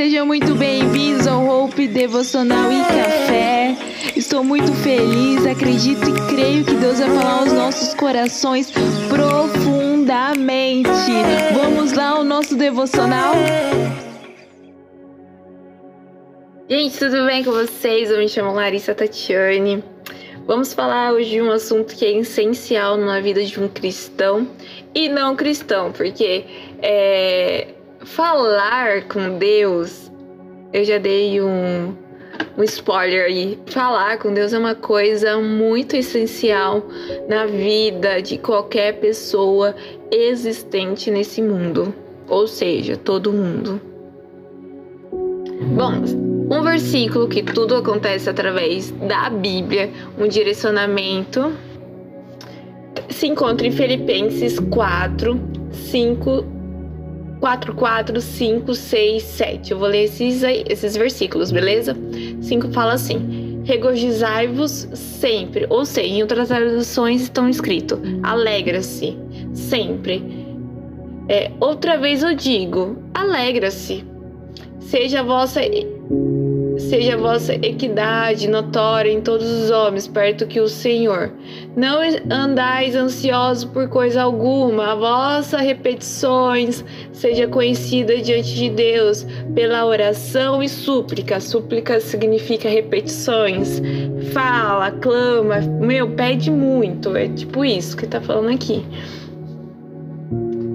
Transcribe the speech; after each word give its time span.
sejam 0.00 0.24
muito 0.24 0.54
bem-vindos 0.54 1.26
ao 1.26 1.46
Hope 1.46 1.86
Devocional 1.86 2.72
e 2.72 2.80
Café. 2.84 3.76
Estou 4.16 4.42
muito 4.42 4.72
feliz, 4.72 5.44
acredito 5.44 6.08
e 6.08 6.34
creio 6.34 6.64
que 6.64 6.72
Deus 6.72 7.00
vai 7.00 7.10
falar 7.10 7.40
aos 7.40 7.52
nossos 7.52 7.92
corações 7.92 8.72
profundamente. 9.10 10.88
Vamos 11.52 11.92
lá 11.92 12.12
ao 12.12 12.24
nosso 12.24 12.56
devocional? 12.56 13.34
Gente, 16.66 16.98
tudo 16.98 17.26
bem 17.26 17.44
com 17.44 17.52
vocês? 17.52 18.10
Eu 18.10 18.16
me 18.16 18.28
chamo 18.30 18.54
Larissa 18.54 18.94
Tatiane. 18.94 19.84
Vamos 20.46 20.72
falar 20.72 21.12
hoje 21.12 21.32
de 21.32 21.42
um 21.42 21.50
assunto 21.50 21.94
que 21.94 22.06
é 22.06 22.12
essencial 22.12 22.96
na 22.96 23.20
vida 23.20 23.44
de 23.44 23.60
um 23.60 23.68
cristão 23.68 24.48
e 24.94 25.10
não 25.10 25.36
cristão, 25.36 25.92
porque 25.92 26.46
é, 26.80 27.74
falar 28.04 29.04
com 29.04 29.38
Deus, 29.38 30.10
eu 30.72 30.84
já 30.84 30.98
dei 30.98 31.40
um, 31.40 31.94
um 32.56 32.62
spoiler 32.64 33.26
aí. 33.26 33.58
Falar 33.66 34.18
com 34.18 34.32
Deus 34.32 34.52
é 34.52 34.58
uma 34.58 34.74
coisa 34.74 35.38
muito 35.38 35.96
essencial 35.96 36.82
na 37.28 37.46
vida 37.46 38.20
de 38.22 38.38
qualquer 38.38 39.00
pessoa 39.00 39.74
existente 40.10 41.10
nesse 41.10 41.42
mundo, 41.42 41.94
ou 42.28 42.46
seja, 42.46 42.96
todo 42.96 43.32
mundo. 43.32 43.80
Bom, 45.76 45.92
um 46.50 46.62
versículo 46.62 47.28
que 47.28 47.42
tudo 47.42 47.76
acontece 47.76 48.28
através 48.28 48.90
da 48.90 49.30
Bíblia, 49.30 49.90
um 50.18 50.26
direcionamento, 50.26 51.52
se 53.08 53.26
encontra 53.26 53.66
em 53.66 53.70
Filipenses 53.70 54.58
4, 54.58 55.38
5, 55.70 56.59
4, 57.40 57.74
4, 57.74 58.20
5, 58.20 58.74
6, 58.74 59.22
7. 59.22 59.70
Eu 59.72 59.78
vou 59.78 59.88
ler 59.88 60.04
esses, 60.04 60.44
aí, 60.44 60.62
esses 60.68 60.94
versículos, 60.96 61.50
beleza? 61.50 61.96
5 62.42 62.70
fala 62.72 62.92
assim: 62.92 63.62
Regozijai-vos 63.64 64.88
sempre. 64.94 65.66
Ou 65.70 65.84
seja, 65.86 66.06
em 66.06 66.22
outras 66.22 66.48
traduções 66.48 67.22
estão 67.22 67.48
escrito: 67.48 68.00
alegra-se 68.22 69.16
sempre. 69.54 70.22
É, 71.28 71.50
outra 71.58 71.96
vez 71.96 72.22
eu 72.22 72.34
digo: 72.34 73.02
alegra-se. 73.14 74.04
Seja 74.78 75.20
a 75.20 75.22
vossa 75.22 75.60
seja 76.90 77.14
a 77.14 77.16
vossa 77.16 77.54
equidade 77.54 78.48
notória 78.48 79.12
em 79.12 79.20
todos 79.20 79.48
os 79.48 79.70
homens 79.70 80.08
perto 80.08 80.44
que 80.44 80.58
o 80.58 80.66
Senhor. 80.66 81.30
Não 81.76 82.00
andais 82.28 82.96
ansiosos 82.96 83.64
por 83.64 83.88
coisa 83.88 84.22
alguma, 84.22 84.90
a 84.90 84.94
vossa 84.96 85.58
repetições 85.58 86.84
seja 87.12 87.46
conhecida 87.46 88.16
diante 88.16 88.56
de 88.56 88.68
Deus 88.68 89.24
pela 89.54 89.86
oração 89.86 90.60
e 90.60 90.68
súplica. 90.68 91.38
Súplica 91.38 92.00
significa 92.00 92.68
repetições. 92.68 93.80
Fala, 94.32 94.90
clama, 94.90 95.60
meu, 95.60 96.10
pede 96.10 96.50
muito. 96.50 97.16
É 97.16 97.28
tipo 97.28 97.64
isso 97.64 97.96
que 97.96 98.04
tá 98.04 98.20
falando 98.20 98.52
aqui 98.52 98.84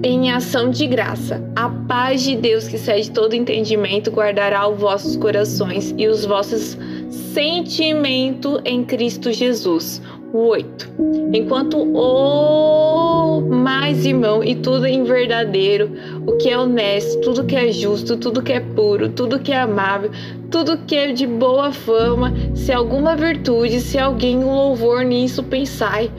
em 0.02 0.30
ação 0.30 0.70
de 0.70 0.86
graça. 0.86 1.42
A 1.54 1.68
paz 1.68 2.22
de 2.22 2.36
Deus 2.36 2.68
que 2.68 2.78
cede 2.78 3.10
todo 3.10 3.34
entendimento 3.34 4.10
guardará 4.10 4.68
os 4.68 4.78
vossos 4.78 5.16
corações 5.16 5.94
e 5.96 6.06
os 6.08 6.24
vossos 6.24 6.76
sentimentos 7.10 8.60
em 8.64 8.84
Cristo 8.84 9.32
Jesus. 9.32 10.00
8. 10.32 10.88
Enquanto 11.32 11.78
o 11.78 13.40
mais 13.40 14.04
irmão 14.04 14.42
e 14.42 14.54
tudo 14.54 14.86
em 14.86 15.04
verdadeiro, 15.04 15.90
o 16.26 16.32
que 16.36 16.50
é 16.50 16.58
honesto, 16.58 17.20
tudo 17.20 17.44
que 17.44 17.56
é 17.56 17.70
justo, 17.72 18.16
tudo 18.16 18.42
que 18.42 18.52
é 18.52 18.60
puro, 18.60 19.08
tudo 19.08 19.38
que 19.38 19.52
é 19.52 19.60
amável, 19.60 20.10
tudo 20.50 20.78
que 20.86 20.94
é 20.94 21.12
de 21.12 21.26
boa 21.26 21.72
fama, 21.72 22.32
se 22.54 22.72
alguma 22.72 23.16
virtude, 23.16 23.80
se 23.80 23.98
alguém 23.98 24.42
louvor 24.42 25.04
nisso 25.04 25.42
pensai, 25.42 26.10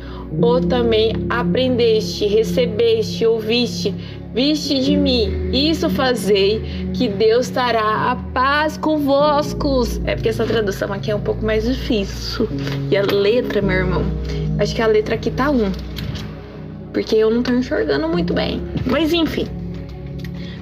ou 0.42 0.62
também 0.62 1.14
aprendeste, 1.30 2.26
recebeste, 2.26 3.26
ouviste, 3.26 3.94
viste 4.34 4.80
de 4.84 4.96
mim, 4.96 5.50
isso 5.52 5.90
fazei, 5.90 6.62
que 6.94 7.08
Deus 7.08 7.48
estará 7.48 8.12
a 8.12 8.16
paz 8.34 8.78
convosco. 8.78 9.84
É 10.06 10.16
porque 10.16 10.30
essa 10.30 10.46
tradução 10.46 10.92
aqui 10.94 11.12
é 11.12 11.16
um 11.16 11.22
pouco 11.22 11.46
mais 11.46 11.64
difícil. 11.66 12.48
E 12.92 12.98
a 12.98 13.04
letra, 13.04 13.62
meu 13.62 13.78
irmão, 13.78 14.04
acho 14.60 14.76
que 14.76 14.82
a 14.82 14.88
letra 14.88 15.16
aqui 15.16 15.32
tá 15.32 15.50
um. 15.50 15.72
Porque 16.94 17.16
eu 17.16 17.30
não 17.30 17.42
tô 17.44 17.52
enxergando 17.52 18.08
muito 18.08 18.34
bem. 18.34 18.62
Mas 18.86 19.14
enfim. 19.14 19.48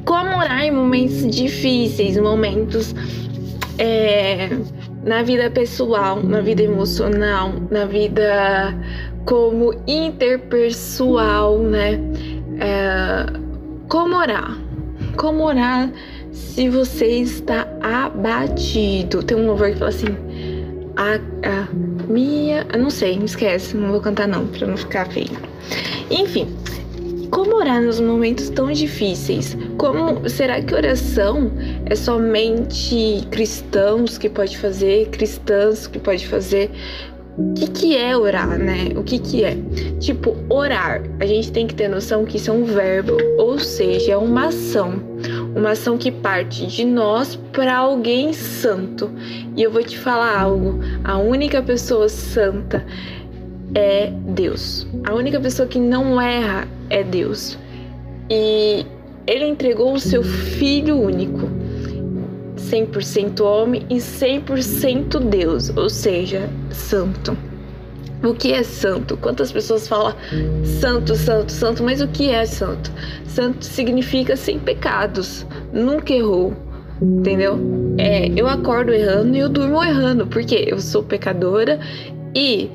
Como 0.06 0.30
orar 0.38 0.64
em 0.64 0.72
momentos 0.72 1.28
difíceis, 1.36 2.16
momentos 2.18 2.94
é, 3.80 4.50
na 5.04 5.24
vida 5.24 5.50
pessoal, 5.50 6.22
na 6.22 6.42
vida 6.42 6.62
emocional, 6.62 7.52
na 7.72 7.86
vida 7.86 8.76
como 9.26 9.74
interpessoal, 9.88 11.60
né? 11.60 12.00
É, 12.60 13.26
como 13.90 14.16
orar? 14.16 14.58
Como 15.18 15.44
orar 15.44 15.92
se 16.32 16.70
você 16.70 17.06
está 17.08 17.68
abatido? 17.82 19.24
Tem 19.24 19.38
um 19.38 19.48
louvor 19.48 19.72
que 19.72 19.78
fala 19.78 19.90
assim: 19.90 20.16
a, 20.96 21.16
a 21.48 21.68
minha. 22.08 22.66
Não 22.78 22.90
sei, 22.90 23.18
não 23.18 23.26
esquece, 23.26 23.76
não 23.76 23.92
vou 23.92 24.02
cantar 24.02 24.28
não, 24.28 24.48
pra 24.48 24.68
não 24.68 24.78
ficar 24.78 25.08
feio. 25.08 25.32
Enfim, 26.10 26.48
como 27.32 27.56
orar 27.56 27.82
nos 27.82 28.00
momentos 28.00 28.50
tão 28.50 28.72
difíceis? 28.72 29.58
Como 29.78 30.28
será 30.30 30.62
que 30.62 30.74
oração 30.74 31.52
é 31.86 31.96
somente 31.96 33.28
cristãos 33.32 34.18
que 34.18 34.30
pode 34.30 34.58
fazer, 34.58 35.10
cristãs 35.10 35.88
que 35.88 36.00
pode 36.00 36.28
fazer? 36.28 36.70
O 37.38 37.54
que, 37.54 37.68
que 37.68 37.98
é 37.98 38.16
orar, 38.16 38.58
né? 38.58 38.94
O 38.96 39.04
que, 39.04 39.20
que 39.20 39.44
é? 39.44 39.58
Tipo, 40.00 40.38
orar, 40.50 41.04
a 41.20 41.26
gente 41.26 41.52
tem 41.52 41.68
que 41.68 41.76
ter 41.76 41.90
noção 41.90 42.24
que 42.24 42.38
isso 42.38 42.50
é 42.50 42.54
um 42.54 42.64
verbo, 42.64 43.18
ou 43.38 43.60
seja, 43.60 44.14
é 44.14 44.18
uma 44.18 44.48
ação. 44.48 44.94
Uma 45.54 45.72
ação 45.72 45.98
que 45.98 46.12
parte 46.12 46.66
de 46.66 46.86
nós 46.86 47.38
para 47.52 47.76
alguém 47.76 48.32
santo. 48.32 49.12
E 49.54 49.62
eu 49.62 49.70
vou 49.70 49.84
te 49.84 49.98
falar 49.98 50.40
algo: 50.40 50.80
a 51.04 51.18
única 51.18 51.62
pessoa 51.62 52.08
santa 52.08 52.86
é 53.74 54.14
Deus. 54.30 54.88
A 55.04 55.14
única 55.14 55.40
pessoa 55.40 55.68
que 55.68 55.80
não 55.80 56.22
erra 56.22 56.66
é 56.90 57.04
Deus. 57.04 57.58
E 58.30 58.86
ele 59.28 59.46
entregou 59.46 59.94
o 59.94 60.00
seu 60.00 60.24
filho 60.24 60.98
único 60.98 61.50
100% 62.76 63.42
homem 63.42 63.86
e 63.90 63.96
100% 63.96 65.20
Deus, 65.30 65.76
ou 65.76 65.90
seja, 65.90 66.50
santo. 66.72 67.38
O 68.24 68.34
que 68.34 68.54
é 68.54 68.64
santo? 68.64 69.16
Quantas 69.18 69.52
pessoas 69.52 69.88
falam 69.88 70.14
santo, 70.80 71.16
santo, 71.16 71.52
santo, 71.52 71.84
mas 71.84 72.02
o 72.02 72.08
que 72.08 72.30
é 72.30 72.46
santo? 72.46 72.92
Santo 73.26 73.64
significa 73.64 74.36
sem 74.36 74.58
pecados, 74.58 75.46
nunca 75.72 76.14
errou, 76.14 76.54
entendeu? 77.02 77.60
É, 77.98 78.28
eu 78.36 78.48
acordo 78.48 78.94
errando 78.94 79.36
e 79.36 79.40
eu 79.40 79.50
durmo 79.50 79.84
errando, 79.84 80.26
porque 80.28 80.66
eu 80.68 80.80
sou 80.80 81.04
pecadora 81.04 81.80
e 82.36 82.70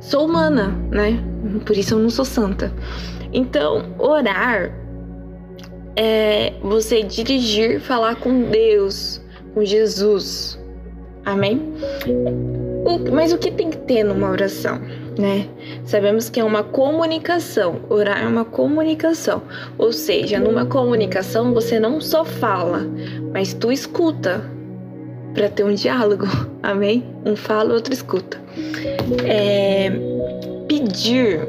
sou 0.00 0.26
humana, 0.26 0.76
né? 0.90 1.22
Por 1.64 1.76
isso 1.76 1.94
eu 1.94 1.98
não 1.98 2.10
sou 2.10 2.24
santa. 2.24 2.72
Então, 3.32 3.84
orar 3.98 4.72
é 5.96 6.54
você 6.62 7.02
dirigir, 7.02 7.80
falar 7.80 8.16
com 8.16 8.50
Deus, 8.50 9.21
com 9.54 9.64
Jesus. 9.64 10.58
Amém? 11.24 11.72
O, 12.84 13.12
mas 13.12 13.32
o 13.32 13.38
que 13.38 13.50
tem 13.50 13.70
que 13.70 13.76
ter 13.76 14.02
numa 14.02 14.30
oração, 14.30 14.80
né? 15.16 15.46
Sabemos 15.84 16.28
que 16.28 16.40
é 16.40 16.44
uma 16.44 16.64
comunicação. 16.64 17.80
Orar 17.88 18.22
é 18.22 18.26
uma 18.26 18.44
comunicação. 18.44 19.42
Ou 19.78 19.92
seja, 19.92 20.40
numa 20.40 20.66
comunicação 20.66 21.54
você 21.54 21.78
não 21.78 22.00
só 22.00 22.24
fala, 22.24 22.86
mas 23.32 23.54
tu 23.54 23.70
escuta 23.70 24.44
para 25.32 25.48
ter 25.48 25.64
um 25.64 25.74
diálogo. 25.74 26.26
Amém? 26.62 27.04
Um 27.24 27.36
fala, 27.36 27.74
outro 27.74 27.92
escuta. 27.92 28.40
É, 29.24 29.90
pedir. 30.66 31.48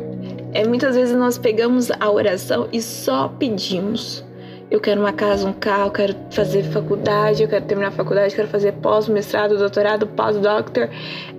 É, 0.53 0.67
muitas 0.67 0.95
vezes 0.95 1.15
nós 1.15 1.39
pegamos 1.39 1.89
a 1.99 2.11
oração 2.11 2.67
e 2.71 2.79
só 2.79 3.27
pedimos 3.27 4.23
eu 4.71 4.79
quero 4.79 4.99
uma 4.99 5.13
casa, 5.13 5.47
um 5.47 5.53
carro, 5.53 5.87
eu 5.87 5.91
quero 5.91 6.15
fazer 6.31 6.63
faculdade, 6.63 7.43
eu 7.43 7.49
quero 7.49 7.65
terminar 7.65 7.89
a 7.89 7.91
faculdade, 7.91 8.33
eu 8.33 8.35
quero 8.35 8.47
fazer 8.47 8.71
pós, 8.73 9.07
mestrado, 9.07 9.57
doutorado, 9.57 10.07
pós-doctor, 10.07 10.89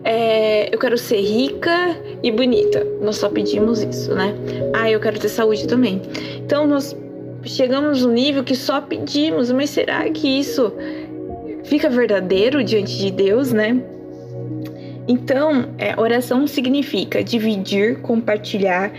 é, 0.04 0.74
eu 0.74 0.78
quero 0.78 0.96
ser 0.96 1.20
rica 1.20 1.96
e 2.22 2.30
bonita. 2.30 2.86
Nós 3.00 3.16
só 3.16 3.28
pedimos 3.28 3.82
isso, 3.82 4.14
né? 4.14 4.34
Ah, 4.72 4.90
eu 4.90 5.00
quero 5.00 5.18
ter 5.18 5.28
saúde 5.28 5.66
também. 5.66 6.00
Então 6.36 6.66
nós 6.66 6.96
chegamos 7.44 8.04
no 8.04 8.12
nível 8.12 8.44
que 8.44 8.54
só 8.54 8.80
pedimos, 8.80 9.50
mas 9.50 9.70
será 9.70 10.08
que 10.10 10.28
isso 10.28 10.72
fica 11.64 11.88
verdadeiro 11.88 12.62
diante 12.62 12.96
de 12.96 13.10
Deus, 13.10 13.52
né? 13.52 13.82
Então, 15.06 15.68
é, 15.76 15.98
oração 16.00 16.46
significa 16.46 17.22
dividir, 17.22 18.00
compartilhar 18.00 18.90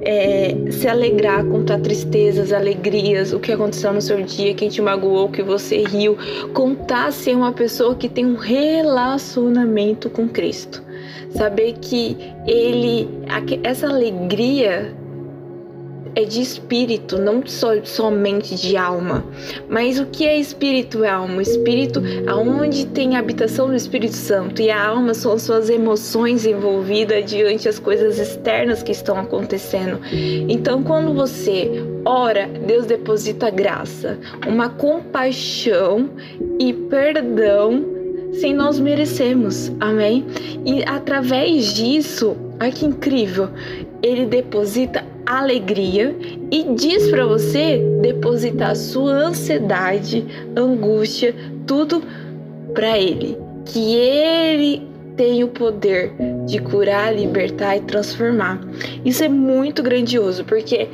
é, 0.00 0.54
se 0.70 0.88
alegrar, 0.88 1.44
contar 1.44 1.80
tristezas, 1.80 2.52
alegrias, 2.52 3.32
o 3.32 3.40
que 3.40 3.52
aconteceu 3.52 3.92
no 3.92 4.00
seu 4.00 4.22
dia, 4.22 4.54
quem 4.54 4.68
te 4.68 4.80
magoou, 4.80 5.28
que 5.28 5.42
você 5.42 5.82
riu, 5.82 6.16
contar 6.54 7.12
ser 7.12 7.36
uma 7.36 7.52
pessoa 7.52 7.94
que 7.94 8.08
tem 8.08 8.24
um 8.24 8.36
relacionamento 8.36 10.08
com 10.08 10.28
Cristo. 10.28 10.82
Saber 11.30 11.74
que 11.80 12.16
ele, 12.46 13.08
essa 13.62 13.86
alegria 13.86 14.94
é 16.14 16.24
de 16.24 16.40
espírito, 16.40 17.18
não 17.18 17.42
somente 17.84 18.54
de 18.54 18.76
alma. 18.76 19.24
Mas 19.68 19.98
o 19.98 20.06
que 20.06 20.26
é 20.26 20.36
espírito 20.38 21.04
e 21.04 21.06
alma? 21.06 21.36
O 21.36 21.40
espírito, 21.40 22.02
aonde 22.26 22.86
tem 22.86 23.16
a 23.16 23.18
habitação 23.18 23.68
do 23.68 23.74
Espírito 23.74 24.14
Santo, 24.14 24.60
e 24.62 24.70
a 24.70 24.86
alma 24.86 25.14
são 25.14 25.38
suas 25.38 25.68
emoções 25.68 26.46
envolvidas 26.46 27.24
diante 27.24 27.64
das 27.64 27.78
coisas 27.78 28.18
externas 28.18 28.82
que 28.82 28.92
estão 28.92 29.18
acontecendo. 29.18 30.00
Então, 30.48 30.82
quando 30.82 31.14
você 31.14 31.70
ora, 32.04 32.48
Deus 32.66 32.86
deposita 32.86 33.50
graça, 33.50 34.18
uma 34.46 34.68
compaixão 34.68 36.10
e 36.58 36.72
perdão 36.72 37.98
sem 38.32 38.54
nós 38.54 38.78
merecemos. 38.78 39.72
Amém? 39.80 40.24
E 40.64 40.82
através 40.84 41.74
disso, 41.74 42.36
olha 42.60 42.72
que 42.72 42.84
incrível, 42.84 43.48
ele 44.02 44.26
deposita 44.26 45.04
alegria 45.26 46.16
e 46.50 46.74
diz 46.74 47.10
para 47.10 47.26
você 47.26 47.78
depositar 48.00 48.74
sua 48.76 49.12
ansiedade, 49.12 50.24
angústia, 50.56 51.34
tudo 51.66 52.02
para 52.72 52.98
ele, 52.98 53.36
que 53.64 53.94
ele 53.94 54.88
tem 55.16 55.42
o 55.42 55.48
poder 55.48 56.12
de 56.46 56.60
curar, 56.60 57.14
libertar 57.14 57.76
e 57.76 57.80
transformar. 57.80 58.60
Isso 59.04 59.24
é 59.24 59.28
muito 59.28 59.82
grandioso, 59.82 60.44
porque 60.44 60.88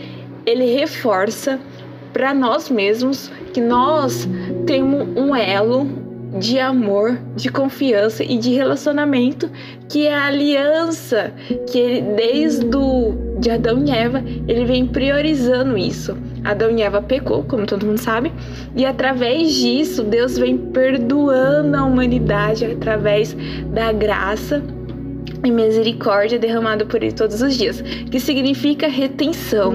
ele 0.47 0.75
reforça 0.75 1.61
para 2.13 2.33
nós 2.33 2.71
mesmos 2.71 3.31
que 3.53 3.61
nós 3.61 4.27
temos 4.67 5.07
um 5.17 5.37
elo, 5.37 5.87
de 6.39 6.59
amor, 6.59 7.19
de 7.37 7.49
confiança 7.49 8.25
e 8.25 8.37
de 8.37 8.53
relacionamento, 8.53 9.49
que 9.89 10.07
é 10.07 10.15
a 10.15 10.27
aliança 10.27 11.33
que 11.71 11.79
ele, 11.79 12.01
desde 12.17 12.65
do, 12.67 13.13
de 13.39 13.51
Adão 13.51 13.85
e 13.85 13.91
Eva, 13.91 14.23
ele 14.49 14.65
vem 14.65 14.87
priorizando 14.87 15.79
isso. 15.79 16.17
Adão 16.43 16.71
e 16.77 16.83
Eva 16.83 17.01
pecou, 17.01 17.45
como 17.45 17.67
todo 17.67 17.87
mundo 17.87 17.99
sabe, 17.99 18.33
e 18.75 18.85
através 18.85 19.55
disso 19.55 20.03
Deus 20.03 20.37
vem 20.37 20.59
perdoando 20.59 21.77
a 21.77 21.85
humanidade 21.85 22.65
através 22.65 23.35
da 23.73 23.93
graça 23.93 24.63
e 25.45 25.51
misericórdia 25.51 26.39
derramada 26.39 26.85
por 26.85 27.03
ele 27.03 27.13
todos 27.13 27.41
os 27.43 27.57
dias, 27.57 27.81
que 27.81 28.19
significa 28.19 28.89
retenção. 28.89 29.75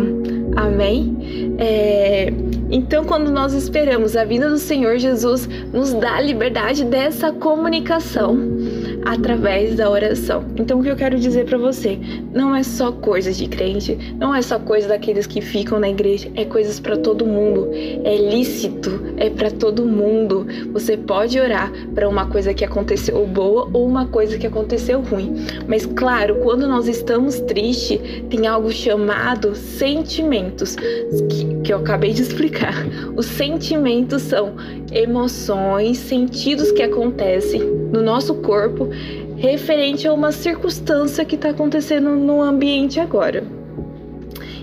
Amém? 0.56 1.56
É, 1.57 2.33
então, 2.71 3.04
quando 3.04 3.31
nós 3.31 3.54
esperamos 3.54 4.16
a 4.16 4.24
vinda 4.24 4.48
do 4.48 4.60
Senhor 4.60 4.98
Jesus, 5.00 5.48
nos 5.74 5.92
dá 5.94 6.18
a 6.18 6.21
liberdade 6.21 6.86
dessa 6.86 7.31
comunicação 7.31 8.58
através 9.05 9.75
da 9.75 9.89
oração. 9.89 10.43
Então, 10.57 10.79
o 10.79 10.83
que 10.83 10.89
eu 10.89 10.95
quero 10.95 11.17
dizer 11.17 11.45
para 11.45 11.57
você, 11.57 11.97
não 12.33 12.55
é 12.55 12.63
só 12.63 12.91
coisa 12.91 13.31
de 13.31 13.47
crente, 13.47 13.97
não 14.17 14.33
é 14.33 14.41
só 14.41 14.59
coisa 14.59 14.87
daqueles 14.87 15.25
que 15.25 15.41
ficam 15.41 15.79
na 15.79 15.89
igreja, 15.89 16.29
é 16.35 16.45
coisas 16.45 16.79
para 16.79 16.97
todo 16.97 17.25
mundo. 17.25 17.69
É 17.73 18.17
lícito, 18.17 19.01
é 19.17 19.29
para 19.29 19.51
todo 19.51 19.85
mundo. 19.85 20.45
Você 20.73 20.97
pode 20.97 21.39
orar 21.39 21.71
para 21.93 22.07
uma 22.07 22.27
coisa 22.27 22.53
que 22.53 22.65
aconteceu 22.65 23.25
boa 23.25 23.69
ou 23.73 23.87
uma 23.87 24.07
coisa 24.07 24.37
que 24.37 24.47
aconteceu 24.47 25.01
ruim. 25.01 25.35
Mas 25.67 25.85
claro, 25.85 26.35
quando 26.43 26.67
nós 26.67 26.87
estamos 26.87 27.39
tristes, 27.41 27.99
tem 28.29 28.47
algo 28.47 28.71
chamado 28.71 29.55
sentimentos, 29.55 30.75
que, 30.75 31.61
que 31.63 31.73
eu 31.73 31.77
acabei 31.77 32.13
de 32.13 32.21
explicar. 32.21 32.73
Os 33.15 33.25
sentimentos 33.25 34.23
são 34.23 34.53
emoções, 34.91 35.97
sentidos 35.97 36.71
que 36.71 36.81
acontecem 36.81 37.61
no 37.91 38.01
nosso 38.01 38.35
corpo 38.35 38.88
referente 39.38 40.07
a 40.07 40.13
uma 40.13 40.31
circunstância 40.31 41.25
que 41.25 41.36
está 41.36 41.50
acontecendo 41.50 42.12
no 42.15 42.41
ambiente 42.41 43.00
agora. 43.00 43.58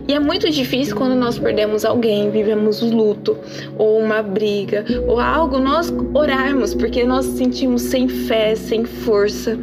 E 0.08 0.14
é 0.14 0.20
muito 0.20 0.48
difícil 0.50 0.94
quando 0.94 1.16
nós 1.16 1.38
perdemos 1.38 1.84
alguém, 1.84 2.30
vivemos 2.30 2.80
luto, 2.80 3.36
ou 3.76 3.98
uma 3.98 4.22
briga, 4.22 4.84
ou 5.06 5.18
algo, 5.18 5.58
nós 5.58 5.92
orarmos, 6.14 6.74
porque 6.74 7.02
nós 7.04 7.24
sentimos 7.24 7.82
sem 7.82 8.08
fé, 8.08 8.54
sem 8.54 8.84
força. 8.84 9.58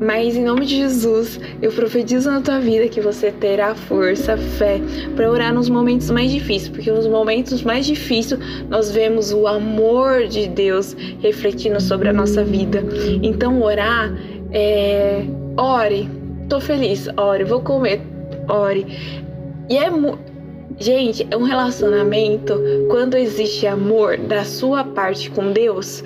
Mas 0.00 0.36
em 0.36 0.44
nome 0.44 0.66
de 0.66 0.76
Jesus, 0.76 1.38
eu 1.62 1.70
profetizo 1.70 2.28
na 2.28 2.40
tua 2.40 2.58
vida 2.58 2.88
que 2.88 3.00
você 3.00 3.30
terá 3.30 3.74
força, 3.76 4.36
fé 4.36 4.80
para 5.14 5.30
orar 5.30 5.54
nos 5.54 5.68
momentos 5.68 6.10
mais 6.10 6.32
difíceis, 6.32 6.68
porque 6.68 6.90
nos 6.90 7.06
momentos 7.06 7.62
mais 7.62 7.86
difíceis 7.86 8.40
nós 8.68 8.90
vemos 8.90 9.32
o 9.32 9.46
amor 9.46 10.26
de 10.26 10.48
Deus 10.48 10.96
refletindo 11.22 11.80
sobre 11.80 12.08
a 12.08 12.12
nossa 12.12 12.42
vida. 12.42 12.84
Então, 13.22 13.62
orar 13.62 14.12
é. 14.50 15.24
Ore, 15.56 16.08
tô 16.48 16.60
feliz, 16.60 17.08
ore, 17.16 17.44
vou 17.44 17.60
comer, 17.60 18.00
ore. 18.48 18.84
E 19.68 19.76
é. 19.76 19.90
Gente, 20.76 21.24
é 21.30 21.36
um 21.36 21.44
relacionamento 21.44 22.60
quando 22.90 23.16
existe 23.16 23.64
amor 23.64 24.16
da 24.16 24.44
sua 24.44 24.82
parte 24.82 25.30
com 25.30 25.52
Deus 25.52 26.02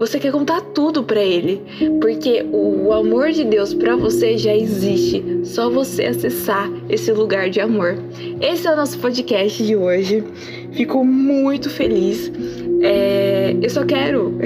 você 0.00 0.18
quer 0.18 0.32
contar 0.32 0.62
tudo 0.62 1.04
para 1.04 1.22
ele, 1.22 1.60
porque 2.00 2.42
o 2.50 2.90
amor 2.90 3.32
de 3.32 3.44
Deus 3.44 3.74
para 3.74 3.94
você 3.96 4.38
já 4.38 4.56
existe, 4.56 5.22
só 5.44 5.68
você 5.68 6.06
acessar 6.06 6.72
esse 6.88 7.12
lugar 7.12 7.50
de 7.50 7.60
amor. 7.60 7.98
Esse 8.40 8.66
é 8.66 8.72
o 8.72 8.76
nosso 8.76 8.98
podcast 8.98 9.62
de 9.62 9.76
hoje. 9.76 10.24
Fico 10.72 11.04
muito 11.04 11.68
feliz. 11.68 12.32
É, 12.80 13.54
eu 13.60 13.68
só 13.68 13.84
quero, 13.84 14.38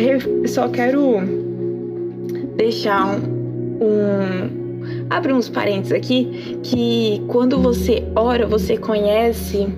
só 0.47 0.69
quero 0.69 1.21
deixar 2.57 3.17
um, 3.17 3.21
um 3.81 4.63
abrir 5.11 5.33
uns 5.33 5.49
parênteses 5.49 5.93
aqui 5.93 6.59
que 6.62 7.23
quando 7.29 7.59
você 7.59 8.05
ora, 8.15 8.47
você 8.47 8.77
conhece 8.77 9.69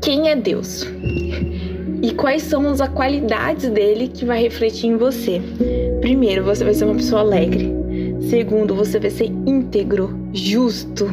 quem 0.00 0.28
é 0.28 0.36
Deus 0.36 0.86
e 2.02 2.12
quais 2.14 2.42
são 2.42 2.66
as 2.68 2.80
qualidades 2.88 3.70
dele 3.70 4.08
que 4.08 4.24
vai 4.24 4.42
refletir 4.42 4.88
em 4.88 4.96
você. 4.96 5.40
Primeiro, 6.00 6.44
você 6.44 6.64
vai 6.64 6.74
ser 6.74 6.84
uma 6.84 6.96
pessoa 6.96 7.20
alegre. 7.20 7.72
Segundo, 8.28 8.74
você 8.74 8.98
vai 8.98 9.10
ser 9.10 9.26
íntegro, 9.46 10.18
justo. 10.32 11.08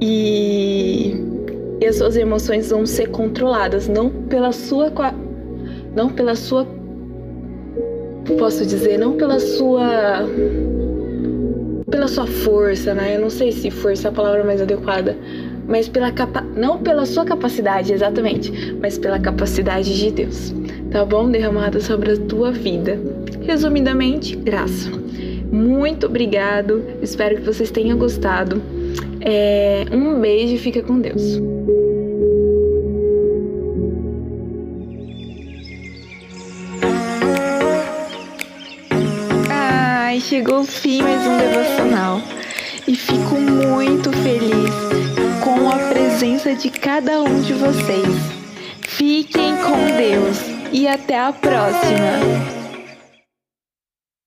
E, 0.00 1.14
e 1.80 1.86
as 1.86 1.96
suas 1.96 2.16
emoções 2.16 2.70
vão 2.70 2.84
ser 2.86 3.08
controladas 3.10 3.86
não 3.86 4.10
pela 4.10 4.50
sua 4.50 4.90
não 5.94 6.08
pela 6.08 6.34
sua 6.34 6.66
posso 8.38 8.64
dizer, 8.64 8.98
não 8.98 9.16
pela 9.16 9.38
sua 9.38 10.24
pela 11.90 12.08
sua 12.08 12.26
força, 12.26 12.94
né? 12.94 13.16
Eu 13.16 13.20
não 13.20 13.30
sei 13.30 13.52
se 13.52 13.70
força 13.70 14.08
é 14.08 14.10
a 14.10 14.12
palavra 14.12 14.44
mais 14.44 14.62
adequada, 14.62 15.16
mas 15.66 15.88
pela 15.88 16.10
capa 16.10 16.42
não 16.56 16.78
pela 16.78 17.04
sua 17.04 17.24
capacidade 17.24 17.92
exatamente, 17.92 18.74
mas 18.80 18.96
pela 18.96 19.18
capacidade 19.18 19.98
de 19.98 20.10
Deus. 20.10 20.54
Tá 20.90 21.04
bom? 21.04 21.30
Derramada 21.30 21.80
sobre 21.80 22.12
a 22.12 22.16
tua 22.16 22.50
vida. 22.50 22.98
Resumidamente, 23.42 24.36
graça. 24.36 24.90
Muito 25.52 26.06
obrigado. 26.06 26.82
Espero 27.02 27.36
que 27.36 27.42
vocês 27.42 27.70
tenham 27.70 27.98
gostado. 27.98 28.62
É, 29.20 29.84
um 29.92 30.20
beijo 30.20 30.54
e 30.54 30.58
fica 30.58 30.82
com 30.82 30.98
Deus. 31.00 31.40
Chegou 40.20 40.60
o 40.60 40.64
fim 40.64 41.02
mais 41.02 41.26
um 41.26 41.38
devocional 41.38 42.20
e 42.86 42.94
fico 42.94 43.34
muito 43.34 44.12
feliz 44.12 44.70
com 45.42 45.68
a 45.68 45.76
presença 45.88 46.54
de 46.54 46.70
cada 46.70 47.22
um 47.22 47.40
de 47.40 47.54
vocês. 47.54 48.06
Fiquem 48.82 49.56
com 49.56 49.96
Deus 49.96 50.38
e 50.72 50.86
até 50.86 51.18
a 51.18 51.32
próxima! 51.32 52.59